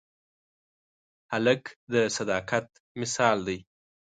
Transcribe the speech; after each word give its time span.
هلک 1.31 1.63
د 1.91 1.93
صداقت 2.15 2.65
مثال 2.99 3.37
دی. 3.47 3.57